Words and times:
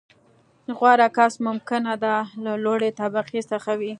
•غوره 0.77 1.07
کس 1.17 1.33
ممکنه 1.47 1.93
ده، 2.03 2.15
له 2.43 2.53
لوړې 2.63 2.89
طبقې 3.01 3.41
څخه 3.51 3.71
وي. 3.79 3.89